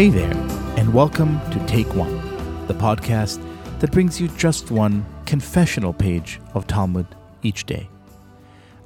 Hey 0.00 0.08
there, 0.08 0.32
and 0.78 0.94
welcome 0.94 1.38
to 1.50 1.62
Take 1.66 1.94
One, 1.94 2.16
the 2.68 2.72
podcast 2.72 3.38
that 3.80 3.92
brings 3.92 4.18
you 4.18 4.28
just 4.28 4.70
one 4.70 5.04
confessional 5.26 5.92
page 5.92 6.40
of 6.54 6.66
Talmud 6.66 7.06
each 7.42 7.66
day. 7.66 7.86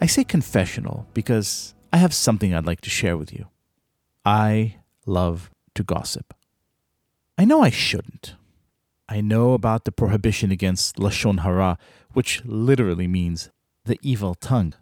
I 0.00 0.06
say 0.06 0.24
confessional 0.24 1.06
because 1.14 1.76
I 1.92 1.98
have 1.98 2.12
something 2.12 2.52
I'd 2.52 2.66
like 2.66 2.80
to 2.80 2.90
share 2.90 3.16
with 3.16 3.32
you. 3.32 3.46
I 4.24 4.78
love 5.06 5.52
to 5.76 5.84
gossip. 5.84 6.34
I 7.38 7.44
know 7.44 7.62
I 7.62 7.70
shouldn't. 7.70 8.34
I 9.08 9.20
know 9.20 9.52
about 9.52 9.84
the 9.84 9.92
prohibition 9.92 10.50
against 10.50 10.96
Lashon 10.96 11.42
Hara, 11.42 11.78
which 12.12 12.44
literally 12.44 13.06
means 13.06 13.50
the 13.84 14.00
evil 14.02 14.34
tongue, 14.34 14.74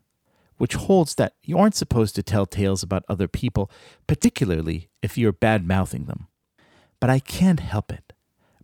which 0.56 0.76
holds 0.76 1.16
that 1.16 1.34
you 1.42 1.58
aren't 1.58 1.74
supposed 1.74 2.14
to 2.14 2.22
tell 2.22 2.46
tales 2.46 2.82
about 2.82 3.04
other 3.06 3.28
people, 3.28 3.70
particularly 4.06 4.88
if 5.02 5.18
you're 5.18 5.32
bad 5.32 5.66
mouthing 5.66 6.06
them. 6.06 6.28
But 7.02 7.10
I 7.10 7.18
can't 7.18 7.58
help 7.58 7.92
it. 7.92 8.12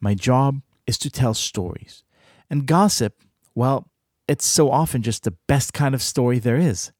My 0.01 0.15
job 0.15 0.63
is 0.87 0.97
to 0.99 1.11
tell 1.11 1.35
stories. 1.35 2.05
And 2.49 2.67
gossip, 2.67 3.21
well, 3.57 3.89
it's 4.29 4.47
so 4.47 4.71
often 4.71 5.03
just 5.03 5.25
the 5.25 5.35
best 5.49 5.73
kind 5.73 5.93
of 5.93 6.05
story 6.05 6.39
there 6.39 6.57
is 6.57 6.93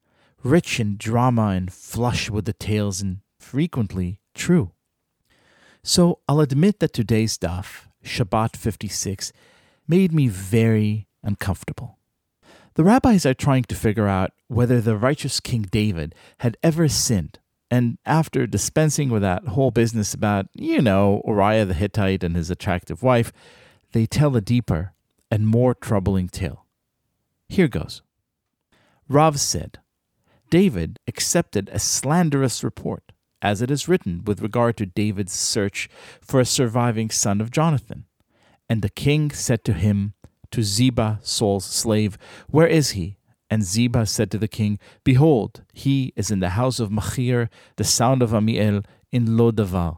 rich 0.43 0.81
in 0.81 0.97
drama 0.97 1.51
and 1.55 1.71
flush 1.71 2.29
with 2.29 2.43
details 2.43 2.99
and 2.99 3.19
frequently 3.39 4.19
true. 4.35 4.73
So 5.81 6.19
I'll 6.27 6.41
admit 6.41 6.79
that 6.79 6.91
today's 6.91 7.37
daf, 7.37 7.87
Shabbat 8.03 8.57
56, 8.57 9.31
made 9.87 10.11
me 10.11 10.27
very 10.27 11.07
uncomfortable. 11.23 11.99
The 12.73 12.83
rabbis 12.83 13.25
are 13.25 13.33
trying 13.33 13.63
to 13.63 13.75
figure 13.75 14.09
out 14.09 14.33
whether 14.49 14.81
the 14.81 14.97
righteous 14.97 15.39
King 15.39 15.61
David 15.61 16.15
had 16.39 16.57
ever 16.61 16.89
sinned, 16.89 17.39
and 17.71 17.97
after 18.05 18.47
dispensing 18.47 19.09
with 19.09 19.21
that 19.21 19.49
whole 19.49 19.71
business 19.71 20.13
about, 20.13 20.47
you 20.53 20.81
know, 20.81 21.21
Uriah 21.25 21.65
the 21.65 21.73
Hittite 21.73 22.23
and 22.23 22.35
his 22.35 22.49
attractive 22.49 23.03
wife, 23.03 23.31
they 23.91 24.05
tell 24.05 24.35
a 24.35 24.41
deeper 24.41 24.93
and 25.29 25.47
more 25.47 25.75
troubling 25.75 26.27
tale. 26.27 26.65
Here 27.47 27.67
goes. 27.67 28.01
Rav 29.07 29.39
said, 29.39 29.79
David 30.49 30.99
accepted 31.07 31.69
a 31.71 31.79
slanderous 31.79 32.63
report, 32.63 33.11
as 33.41 33.61
it 33.61 33.69
is 33.69 33.87
written 33.87 34.23
with 34.23 34.41
regard 34.41 34.77
to 34.77 34.85
David's 34.85 35.33
search 35.33 35.89
for 36.21 36.39
a 36.39 36.45
surviving 36.45 37.09
son 37.09 37.39
of 37.39 37.51
Jonathan. 37.51 38.05
And 38.67 38.81
the 38.81 38.89
king 38.89 39.31
said 39.31 39.63
to 39.65 39.73
him, 39.73 40.13
to 40.51 40.63
Ziba, 40.63 41.19
Saul's 41.21 41.65
slave, 41.65 42.17
Where 42.47 42.67
is 42.67 42.91
he? 42.91 43.17
And 43.49 43.63
Ziba 43.63 44.05
said 44.05 44.29
to 44.31 44.37
the 44.37 44.47
king, 44.47 44.79
Behold, 45.03 45.63
he 45.73 46.13
is 46.15 46.29
in 46.29 46.39
the 46.39 46.49
house 46.49 46.79
of 46.79 46.91
Machir, 46.91 47.49
the 47.77 47.83
son 47.83 48.21
of 48.21 48.31
Amiel, 48.31 48.83
in 49.11 49.25
Lodavar. 49.25 49.97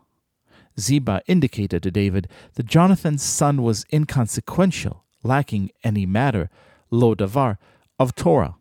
Ziba 0.80 1.22
indicated 1.28 1.84
to 1.84 1.92
David 1.92 2.30
that 2.56 2.66
Jonathan's 2.66 3.24
son 3.24 3.62
was 3.62 3.86
inconsequential, 3.92 5.04
lacking 5.22 5.72
any 5.84 6.06
matter, 6.06 6.50
Lodavar, 6.92 7.58
of 8.00 8.16
Torah. 8.16 8.56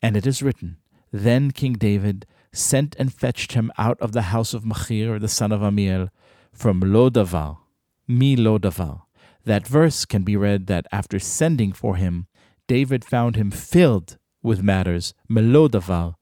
And 0.00 0.16
it 0.16 0.26
is 0.26 0.42
written, 0.42 0.78
Then 1.12 1.50
King 1.50 1.74
David 1.74 2.26
sent 2.52 2.96
and 2.98 3.12
fetched 3.12 3.52
him 3.52 3.70
out 3.76 4.00
of 4.00 4.12
the 4.12 4.22
house 4.22 4.54
of 4.54 4.64
Machir, 4.64 5.18
the 5.18 5.28
son 5.28 5.52
of 5.52 5.62
Amiel, 5.62 6.08
from 6.52 6.80
Lodavar, 6.80 7.58
mi 8.06 8.36
Lodavar. 8.36 9.02
That 9.44 9.66
verse 9.66 10.04
can 10.04 10.22
be 10.22 10.36
read 10.36 10.66
that 10.66 10.86
after 10.90 11.18
sending 11.18 11.72
for 11.72 11.96
him, 11.96 12.26
David 12.68 13.04
found 13.04 13.34
him 13.34 13.50
filled 13.50 14.18
with 14.42 14.62
matters, 14.62 15.14
melodavar, 15.28 16.14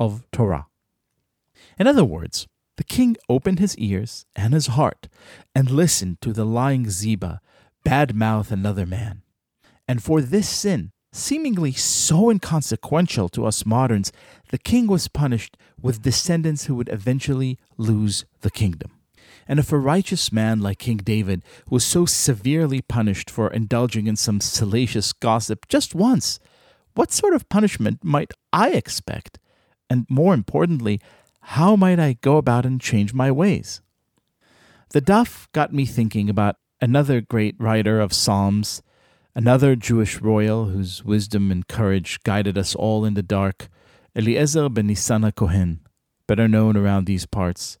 of 0.00 0.28
Torah. 0.32 0.66
In 1.78 1.86
other 1.86 2.04
words, 2.04 2.48
the 2.76 2.82
king 2.84 3.16
opened 3.28 3.60
his 3.60 3.76
ears 3.78 4.26
and 4.34 4.52
his 4.52 4.68
heart 4.68 5.08
and 5.54 5.70
listened 5.70 6.20
to 6.22 6.32
the 6.32 6.44
lying 6.44 6.90
Ziba 6.90 7.40
badmouth 7.84 8.50
another 8.50 8.86
man. 8.86 9.22
And 9.86 10.02
for 10.02 10.20
this 10.20 10.48
sin, 10.48 10.90
seemingly 11.12 11.72
so 11.72 12.30
inconsequential 12.30 13.28
to 13.28 13.44
us 13.44 13.66
moderns, 13.66 14.10
the 14.48 14.58
king 14.58 14.86
was 14.86 15.08
punished 15.08 15.56
with 15.80 16.02
descendants 16.02 16.64
who 16.64 16.74
would 16.74 16.88
eventually 16.88 17.58
lose 17.76 18.24
the 18.40 18.50
kingdom. 18.50 18.90
And 19.48 19.58
if 19.58 19.72
a 19.72 19.78
righteous 19.78 20.32
man 20.32 20.60
like 20.60 20.78
King 20.78 20.98
David 20.98 21.42
was 21.68 21.84
so 21.84 22.06
severely 22.06 22.80
punished 22.80 23.30
for 23.30 23.50
indulging 23.50 24.06
in 24.06 24.16
some 24.16 24.40
salacious 24.40 25.12
gossip 25.12 25.66
just 25.68 25.94
once, 25.94 26.38
what 26.94 27.12
sort 27.12 27.34
of 27.34 27.48
punishment 27.48 28.04
might 28.04 28.32
I 28.52 28.70
expect? 28.70 29.38
And 29.88 30.06
more 30.08 30.34
importantly, 30.34 31.00
how 31.40 31.76
might 31.76 31.98
I 31.98 32.18
go 32.20 32.36
about 32.36 32.64
and 32.64 32.80
change 32.80 33.14
my 33.14 33.30
ways? 33.30 33.80
The 34.90 35.00
daf 35.00 35.48
got 35.52 35.72
me 35.72 35.86
thinking 35.86 36.28
about 36.28 36.56
another 36.80 37.20
great 37.20 37.56
writer 37.58 38.00
of 38.00 38.12
Psalms, 38.12 38.82
another 39.34 39.74
Jewish 39.74 40.20
royal 40.20 40.66
whose 40.66 41.04
wisdom 41.04 41.50
and 41.50 41.66
courage 41.66 42.22
guided 42.24 42.58
us 42.58 42.74
all 42.74 43.04
in 43.04 43.14
the 43.14 43.22
dark, 43.22 43.68
Eliezer 44.14 44.68
ben 44.68 44.88
Nisan 44.88 45.30
Cohen, 45.32 45.80
better 46.26 46.46
known 46.46 46.76
around 46.76 47.06
these 47.06 47.24
parts 47.24 47.78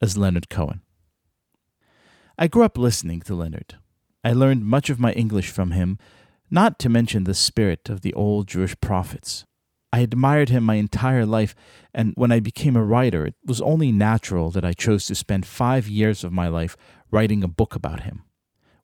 as 0.00 0.16
Leonard 0.16 0.48
Cohen. 0.48 0.83
I 2.36 2.48
grew 2.48 2.64
up 2.64 2.76
listening 2.76 3.20
to 3.22 3.34
Leonard. 3.34 3.76
I 4.24 4.32
learned 4.32 4.64
much 4.64 4.90
of 4.90 4.98
my 4.98 5.12
English 5.12 5.50
from 5.50 5.70
him, 5.70 5.98
not 6.50 6.80
to 6.80 6.88
mention 6.88 7.24
the 7.24 7.34
spirit 7.34 7.88
of 7.88 8.00
the 8.00 8.12
old 8.14 8.48
Jewish 8.48 8.78
prophets. 8.80 9.44
I 9.92 10.00
admired 10.00 10.48
him 10.48 10.64
my 10.64 10.74
entire 10.74 11.24
life, 11.24 11.54
and 11.94 12.12
when 12.16 12.32
I 12.32 12.40
became 12.40 12.74
a 12.74 12.82
writer, 12.82 13.24
it 13.26 13.36
was 13.44 13.60
only 13.60 13.92
natural 13.92 14.50
that 14.50 14.64
I 14.64 14.72
chose 14.72 15.06
to 15.06 15.14
spend 15.14 15.46
five 15.46 15.86
years 15.86 16.24
of 16.24 16.32
my 16.32 16.48
life 16.48 16.76
writing 17.12 17.44
a 17.44 17.48
book 17.48 17.76
about 17.76 18.00
him. 18.00 18.24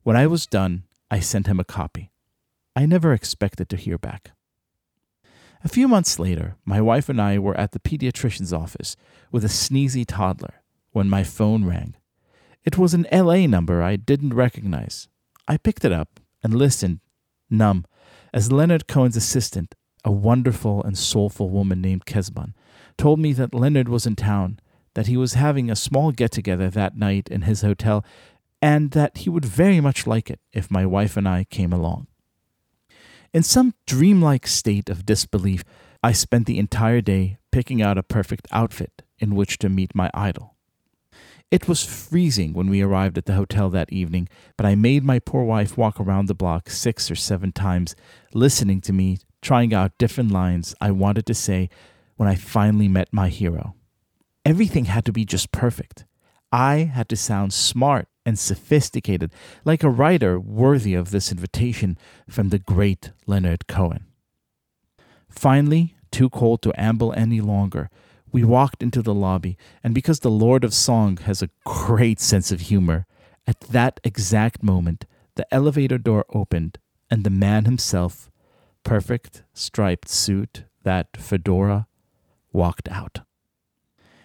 When 0.03 0.15
I 0.15 0.27
was 0.27 0.47
done, 0.47 0.83
I 1.09 1.19
sent 1.19 1.47
him 1.47 1.59
a 1.59 1.65
copy. 1.65 2.11
I 2.73 2.85
never 2.85 3.11
expected 3.11 3.67
to 3.69 3.75
hear 3.75 3.97
back. 3.97 4.31
A 5.65 5.69
few 5.69 5.89
months 5.89 6.17
later, 6.19 6.55
my 6.63 6.79
wife 6.79 7.09
and 7.09 7.21
I 7.21 7.37
were 7.37 7.57
at 7.57 7.73
the 7.73 7.79
pediatrician's 7.79 8.53
office 8.53 8.95
with 9.29 9.43
a 9.43 9.49
sneezy 9.49 10.05
toddler 10.07 10.63
when 10.91 11.09
my 11.09 11.25
phone 11.25 11.65
rang. 11.65 11.95
It 12.63 12.77
was 12.77 12.93
an 12.93 13.07
LA 13.11 13.47
number 13.47 13.81
I 13.81 13.95
didn't 13.95 14.35
recognize. 14.35 15.07
I 15.47 15.57
picked 15.57 15.83
it 15.83 15.91
up 15.91 16.19
and 16.43 16.53
listened, 16.53 16.99
numb, 17.49 17.85
as 18.33 18.51
Leonard 18.51 18.87
Cohen's 18.87 19.17
assistant, 19.17 19.75
a 20.05 20.11
wonderful 20.11 20.83
and 20.83 20.97
soulful 20.97 21.49
woman 21.49 21.81
named 21.81 22.05
Kezban, 22.05 22.53
told 22.97 23.19
me 23.19 23.33
that 23.33 23.55
Leonard 23.55 23.89
was 23.89 24.05
in 24.05 24.15
town, 24.15 24.59
that 24.93 25.07
he 25.07 25.17
was 25.17 25.33
having 25.33 25.69
a 25.69 25.75
small 25.75 26.11
get 26.11 26.31
together 26.31 26.69
that 26.69 26.95
night 26.95 27.29
in 27.29 27.43
his 27.43 27.61
hotel, 27.61 28.05
and 28.61 28.91
that 28.91 29.19
he 29.19 29.29
would 29.29 29.45
very 29.45 29.81
much 29.81 30.05
like 30.05 30.29
it 30.29 30.39
if 30.53 30.69
my 30.69 30.85
wife 30.85 31.17
and 31.17 31.27
I 31.27 31.45
came 31.45 31.73
along. 31.73 32.07
In 33.33 33.43
some 33.43 33.73
dreamlike 33.87 34.45
state 34.45 34.89
of 34.89 35.05
disbelief, 35.05 35.63
I 36.03 36.11
spent 36.11 36.45
the 36.45 36.59
entire 36.59 37.01
day 37.01 37.37
picking 37.51 37.81
out 37.81 37.97
a 37.97 38.03
perfect 38.03 38.47
outfit 38.51 39.01
in 39.19 39.35
which 39.35 39.57
to 39.59 39.69
meet 39.69 39.95
my 39.95 40.11
idol. 40.13 40.55
It 41.51 41.67
was 41.67 41.83
freezing 41.83 42.53
when 42.53 42.69
we 42.69 42.81
arrived 42.81 43.17
at 43.17 43.25
the 43.25 43.35
hotel 43.35 43.69
that 43.69 43.91
evening, 43.91 44.29
but 44.55 44.65
I 44.65 44.73
made 44.75 45.03
my 45.03 45.19
poor 45.19 45.43
wife 45.43 45.77
walk 45.77 45.99
around 45.99 46.27
the 46.27 46.33
block 46.33 46.69
six 46.69 47.11
or 47.11 47.15
seven 47.15 47.51
times, 47.51 47.93
listening 48.33 48.79
to 48.81 48.93
me, 48.93 49.17
trying 49.41 49.73
out 49.73 49.97
different 49.97 50.31
lines 50.31 50.73
I 50.79 50.91
wanted 50.91 51.25
to 51.25 51.33
say 51.33 51.69
when 52.15 52.29
I 52.29 52.35
finally 52.35 52.87
met 52.87 53.09
my 53.11 53.27
hero. 53.27 53.75
Everything 54.45 54.85
had 54.85 55.03
to 55.05 55.11
be 55.11 55.25
just 55.25 55.51
perfect. 55.51 56.05
I 56.53 56.89
had 56.93 57.09
to 57.09 57.17
sound 57.17 57.51
smart 57.51 58.07
and 58.25 58.39
sophisticated, 58.39 59.33
like 59.65 59.83
a 59.83 59.89
writer 59.89 60.39
worthy 60.39 60.93
of 60.93 61.11
this 61.11 61.33
invitation 61.33 61.97
from 62.29 62.47
the 62.49 62.59
great 62.59 63.11
Leonard 63.27 63.67
Cohen. 63.67 64.05
Finally, 65.29 65.95
too 66.11 66.29
cold 66.29 66.61
to 66.61 66.73
amble 66.79 67.13
any 67.13 67.41
longer, 67.41 67.89
we 68.31 68.43
walked 68.43 68.81
into 68.81 69.01
the 69.01 69.13
lobby, 69.13 69.57
and 69.83 69.93
because 69.93 70.19
the 70.19 70.31
Lord 70.31 70.63
of 70.63 70.73
Song 70.73 71.17
has 71.17 71.41
a 71.41 71.49
great 71.65 72.19
sense 72.19 72.51
of 72.51 72.61
humor, 72.61 73.05
at 73.45 73.59
that 73.61 73.99
exact 74.03 74.63
moment, 74.63 75.05
the 75.35 75.51
elevator 75.53 75.97
door 75.97 76.25
opened, 76.29 76.77
and 77.09 77.23
the 77.23 77.29
man 77.29 77.65
himself, 77.65 78.31
perfect 78.83 79.43
striped 79.53 80.07
suit, 80.07 80.63
that 80.83 81.17
fedora, 81.17 81.87
walked 82.51 82.89
out. 82.89 83.19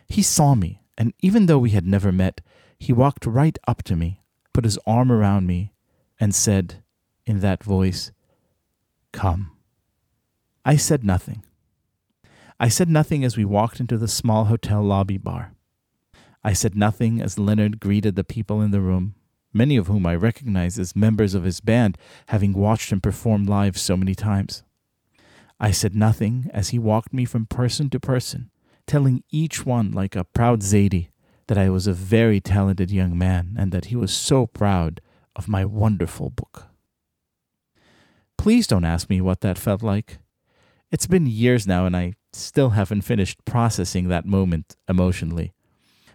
He 0.09 0.23
saw 0.23 0.55
me, 0.55 0.83
and 0.97 1.13
even 1.21 1.47
though 1.47 1.59
we 1.59 1.71
had 1.71 1.87
never 1.87 2.13
met, 2.13 2.41
he 2.79 2.93
walked 2.93 3.27
right 3.27 3.59
up 3.67 3.83
to 3.85 3.97
me, 3.97 4.23
put 4.53 4.65
his 4.65 4.79
arm 4.87 5.11
around 5.11 5.47
me, 5.47 5.73
and 6.21 6.35
said, 6.35 6.83
in 7.27 7.41
that 7.41 7.65
voice, 7.65 8.13
Come. 9.13 9.53
I 10.65 10.77
said 10.77 11.05
nothing. 11.05 11.45
I 12.59 12.69
said 12.69 12.89
nothing 12.89 13.23
as 13.23 13.37
we 13.37 13.45
walked 13.45 13.81
into 13.81 13.99
the 13.99 14.09
small 14.09 14.47
hotel 14.47 14.83
lobby 14.83 15.19
bar. 15.19 15.53
I 16.43 16.55
said 16.55 16.75
nothing 16.75 17.21
as 17.21 17.39
Leonard 17.39 17.81
greeted 17.81 18.17
the 18.17 18.25
people 18.25 18.63
in 18.63 18.71
the 18.71 18.81
room, 18.81 19.15
many 19.53 19.77
of 19.77 19.89
whom 19.89 20.07
I 20.07 20.15
recognized 20.15 20.79
as 20.79 20.97
members 20.97 21.35
of 21.35 21.45
his 21.45 21.61
band, 21.61 21.99
having 22.29 22.55
watched 22.55 22.91
him 22.93 23.01
perform 23.01 23.45
live 23.45 23.77
so 23.77 23.97
many 23.97 24.15
times. 24.15 24.63
I 25.61 25.71
said 25.71 25.95
nothing 25.95 26.51
as 26.55 26.71
he 26.71 26.79
walked 26.79 27.13
me 27.13 27.27
from 27.27 27.45
person 27.45 27.91
to 27.91 28.01
person, 28.01 28.51
telling 28.87 29.23
each 29.31 29.67
one 29.67 29.91
like 29.91 30.17
a 30.17 30.25
proud 30.25 30.61
Zaidi 30.61 31.09
that 31.49 31.59
I 31.59 31.69
was 31.69 31.87
a 31.87 31.93
very 31.93 32.41
talented 32.41 32.91
young 32.91 33.19
man 33.19 33.55
and 33.59 33.71
that 33.73 33.87
he 33.87 33.97
was 33.97 34.15
so 34.15 34.47
proud 34.47 35.03
of 35.35 35.49
my 35.49 35.65
wonderful 35.67 36.31
book. 36.31 36.69
Please 38.39 38.67
don't 38.67 38.85
ask 38.85 39.11
me 39.11 39.21
what 39.21 39.43
that 39.43 39.59
felt 39.59 39.83
like. 39.83 40.19
It's 40.91 41.07
been 41.07 41.27
years 41.27 41.67
now 41.67 41.85
and 41.85 41.97
I 41.97 42.15
still 42.37 42.71
haven't 42.71 43.03
finished 43.03 43.45
processing 43.45 44.09
that 44.09 44.27
moment 44.27 44.77
emotionally. 44.89 45.53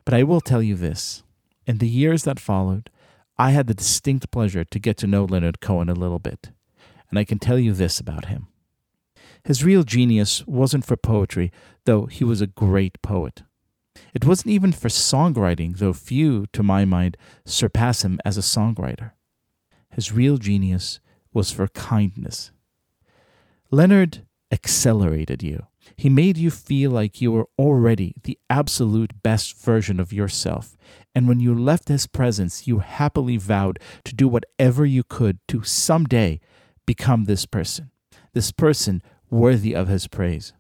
But 0.06 0.14
I 0.14 0.24
will 0.24 0.42
tell 0.42 0.62
you 0.62 0.76
this 0.76 1.24
in 1.68 1.78
the 1.78 1.88
years 1.88 2.24
that 2.24 2.40
followed, 2.40 2.90
I 3.38 3.52
had 3.52 3.68
the 3.68 3.74
distinct 3.74 4.32
pleasure 4.32 4.64
to 4.64 4.80
get 4.80 4.98
to 4.98 5.08
know 5.08 5.26
Leonard 5.26 5.62
Cohen 5.62 5.90
a 5.90 5.94
little 5.94 6.20
bit, 6.20 6.52
and 7.10 7.18
I 7.18 7.24
can 7.24 7.40
tell 7.40 7.58
you 7.58 7.74
this 7.74 8.00
about 8.00 8.26
him. 8.26 8.48
His 9.44 9.64
real 9.64 9.84
genius 9.84 10.46
wasn't 10.46 10.86
for 10.86 10.96
poetry, 10.96 11.52
though 11.86 12.06
he 12.06 12.24
was 12.24 12.42
a 12.42 12.48
great 12.48 13.02
poet. 13.02 13.44
It 14.14 14.26
wasn't 14.26 14.52
even 14.52 14.72
for 14.72 14.88
songwriting, 14.90 15.78
though 15.78 15.94
few, 15.94 16.46
to 16.54 16.64
my 16.64 16.86
mind, 16.86 17.18
surpass 17.46 18.04
him 18.04 18.20
as 18.24 18.38
a 18.38 18.42
songwriter. 18.42 19.12
His 19.90 20.12
real 20.12 20.38
genius 20.38 21.00
was 21.34 21.52
for 21.52 21.68
kindness. 21.70 22.52
Leonard 23.70 24.26
accelerated 24.52 25.42
you. 25.42 25.68
He 25.95 26.10
made 26.10 26.38
you 26.38 26.51
feel 26.51 26.92
like 26.92 27.22
you 27.22 27.31
were 27.31 27.50
already 27.57 28.13
the 28.24 28.38
absolute 28.50 29.24
best 29.24 29.57
version 29.57 30.00
of 30.00 30.13
yourself. 30.13 30.78
And 31.16 31.28
when 31.28 31.39
you 31.39 31.54
left 31.54 31.88
his 31.88 32.07
presence, 32.07 32.68
you 32.68 32.80
happily 32.80 33.38
vowed 33.38 33.80
to 34.06 34.16
do 34.16 34.28
whatever 34.28 34.86
you 34.86 35.04
could 35.04 35.39
to 35.50 35.63
someday 35.63 36.39
become 36.86 37.25
this 37.25 37.45
person, 37.45 37.92
this 38.33 38.51
person 38.51 39.01
worthy 39.30 39.75
of 39.75 39.88
his 39.88 40.07
praise. 40.07 40.54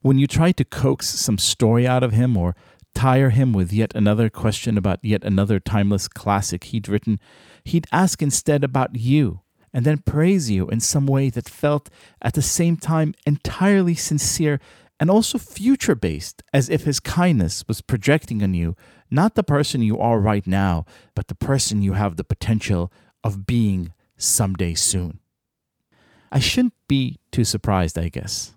When 0.00 0.18
you 0.18 0.26
tried 0.26 0.56
to 0.58 0.64
coax 0.64 1.08
some 1.08 1.38
story 1.38 1.86
out 1.86 2.02
of 2.02 2.12
him 2.12 2.36
or 2.36 2.54
tire 2.94 3.30
him 3.30 3.52
with 3.52 3.72
yet 3.72 3.92
another 3.94 4.30
question 4.30 4.76
about 4.76 5.00
yet 5.02 5.24
another 5.24 5.58
timeless 5.58 6.08
classic 6.08 6.64
he'd 6.64 6.88
written, 6.88 7.18
he'd 7.64 7.86
ask 7.90 8.22
instead 8.22 8.62
about 8.62 8.96
you 8.96 9.40
and 9.74 9.84
then 9.84 9.98
praise 9.98 10.50
you 10.50 10.68
in 10.68 10.80
some 10.80 11.06
way 11.06 11.28
that 11.28 11.48
felt 11.48 11.90
at 12.22 12.32
the 12.32 12.42
same 12.42 12.78
time 12.78 13.14
entirely 13.26 13.94
sincere 13.94 14.60
and 15.00 15.10
also 15.10 15.36
future 15.36 15.96
based, 15.96 16.42
as 16.52 16.70
if 16.70 16.84
his 16.84 17.00
kindness 17.00 17.64
was 17.66 17.82
projecting 17.82 18.42
on 18.42 18.54
you 18.54 18.76
not 19.10 19.34
the 19.34 19.42
person 19.42 19.82
you 19.82 19.98
are 19.98 20.18
right 20.18 20.46
now, 20.46 20.84
but 21.14 21.28
the 21.28 21.34
person 21.34 21.82
you 21.82 21.92
have 21.92 22.16
the 22.16 22.24
potential 22.24 22.92
of 23.22 23.46
being 23.46 23.92
someday 24.16 24.74
soon. 24.74 25.20
I 26.32 26.40
shouldn't 26.40 26.74
be 26.88 27.18
too 27.30 27.44
surprised, 27.44 27.98
I 27.98 28.08
guess. 28.08 28.54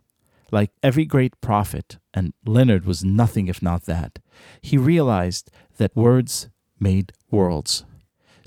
Like 0.51 0.71
every 0.81 1.05
great 1.05 1.39
prophet, 1.41 1.97
and 2.13 2.33
Leonard 2.45 2.85
was 2.85 3.03
nothing 3.03 3.47
if 3.47 3.61
not 3.61 3.83
that, 3.83 4.19
he 4.61 4.77
realized 4.77 5.51
that 5.77 5.95
words 5.95 6.49
made 6.79 7.11
worlds. 7.29 7.85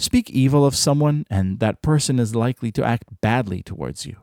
Speak 0.00 0.30
evil 0.30 0.64
of 0.64 0.74
someone, 0.74 1.26
and 1.28 1.60
that 1.60 1.82
person 1.82 2.18
is 2.18 2.34
likely 2.34 2.72
to 2.72 2.82
act 2.82 3.20
badly 3.20 3.62
towards 3.62 4.06
you. 4.06 4.16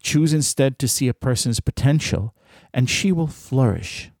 Choose 0.00 0.32
instead 0.32 0.78
to 0.78 0.86
see 0.86 1.08
a 1.08 1.12
person's 1.12 1.58
potential, 1.58 2.32
and 2.72 2.88
she 2.88 3.10
will 3.10 3.26
flourish. 3.26 4.12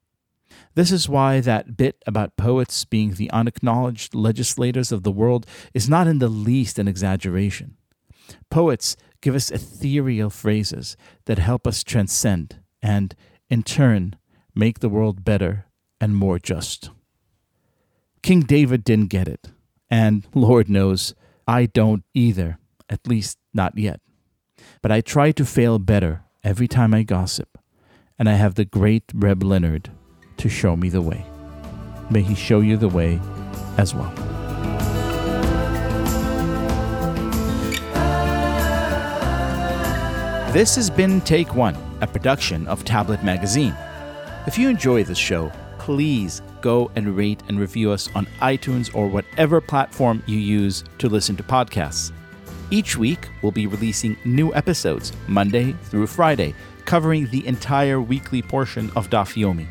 This 0.74 0.90
is 0.90 1.08
why 1.08 1.38
that 1.42 1.76
bit 1.76 2.02
about 2.08 2.36
poets 2.36 2.84
being 2.84 3.14
the 3.14 3.30
unacknowledged 3.30 4.16
legislators 4.16 4.90
of 4.90 5.04
the 5.04 5.12
world 5.12 5.46
is 5.72 5.88
not 5.88 6.08
in 6.08 6.18
the 6.18 6.28
least 6.28 6.76
an 6.76 6.88
exaggeration. 6.88 7.76
Poets 8.50 8.96
give 9.20 9.36
us 9.36 9.48
ethereal 9.48 10.28
phrases 10.28 10.96
that 11.26 11.38
help 11.38 11.68
us 11.68 11.84
transcend 11.84 12.58
and, 12.82 13.14
in 13.48 13.62
turn, 13.62 14.16
make 14.56 14.80
the 14.80 14.88
world 14.88 15.24
better 15.24 15.66
and 16.00 16.16
more 16.16 16.40
just. 16.40 16.90
King 18.24 18.40
David 18.40 18.82
didn't 18.82 19.06
get 19.06 19.28
it. 19.28 19.50
And 19.90 20.26
Lord 20.34 20.68
knows, 20.68 21.14
I 21.48 21.66
don't 21.66 22.04
either, 22.14 22.58
at 22.88 23.06
least 23.06 23.38
not 23.52 23.76
yet. 23.76 24.00
But 24.82 24.92
I 24.92 25.00
try 25.00 25.32
to 25.32 25.44
fail 25.44 25.78
better 25.78 26.22
every 26.44 26.68
time 26.68 26.94
I 26.94 27.02
gossip, 27.02 27.58
and 28.18 28.28
I 28.28 28.34
have 28.34 28.54
the 28.54 28.64
great 28.64 29.04
Reb 29.12 29.42
Leonard 29.42 29.90
to 30.36 30.48
show 30.48 30.76
me 30.76 30.88
the 30.88 31.02
way. 31.02 31.24
May 32.08 32.22
he 32.22 32.34
show 32.34 32.60
you 32.60 32.76
the 32.76 32.88
way 32.88 33.20
as 33.76 33.94
well. 33.94 34.12
This 40.52 40.74
has 40.76 40.90
been 40.90 41.20
Take 41.20 41.54
One, 41.54 41.76
a 42.00 42.06
production 42.06 42.66
of 42.66 42.84
Tablet 42.84 43.22
Magazine. 43.22 43.74
If 44.46 44.58
you 44.58 44.68
enjoy 44.68 45.04
this 45.04 45.18
show, 45.18 45.52
please 45.90 46.40
go 46.60 46.88
and 46.94 47.16
rate 47.16 47.42
and 47.48 47.58
review 47.58 47.90
us 47.90 48.08
on 48.14 48.24
iTunes 48.40 48.94
or 48.94 49.08
whatever 49.08 49.60
platform 49.60 50.22
you 50.24 50.38
use 50.38 50.84
to 50.98 51.08
listen 51.08 51.34
to 51.34 51.42
podcasts. 51.42 52.12
Each 52.70 52.96
week, 52.96 53.28
we'll 53.42 53.50
be 53.50 53.66
releasing 53.66 54.16
new 54.24 54.54
episodes, 54.54 55.12
Monday 55.26 55.72
through 55.82 56.06
Friday, 56.06 56.54
covering 56.84 57.26
the 57.26 57.44
entire 57.44 58.00
weekly 58.00 58.40
portion 58.40 58.88
of 58.94 59.10
Daf 59.10 59.34
Yomi. 59.34 59.66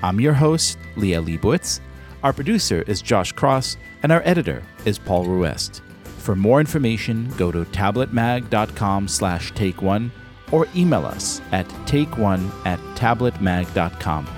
I'm 0.00 0.20
your 0.20 0.32
host, 0.32 0.78
Liel 0.94 1.26
Leibovitz. 1.26 1.80
Our 2.22 2.32
producer 2.32 2.84
is 2.86 3.02
Josh 3.02 3.32
Cross, 3.32 3.78
and 4.04 4.12
our 4.12 4.22
editor 4.24 4.62
is 4.84 4.96
Paul 4.96 5.24
Ruest. 5.24 5.82
For 6.04 6.36
more 6.36 6.60
information, 6.60 7.34
go 7.36 7.50
to 7.50 7.64
tabletmag.com 7.64 9.08
slash 9.08 9.52
take 9.56 9.82
one 9.82 10.12
or 10.52 10.68
email 10.76 11.04
us 11.04 11.40
at 11.50 11.66
takeone 11.84 12.48
at 12.64 12.78
tabletmag.com. 12.94 14.37